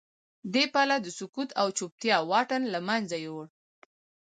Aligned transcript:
دې 0.53 0.63
پله 0.73 0.95
د 1.01 1.07
سکوت 1.17 1.49
او 1.61 1.67
چوپتیا 1.77 2.17
واټن 2.31 2.63
له 2.73 2.79
منځه 2.87 3.15
یووړ 3.25 3.47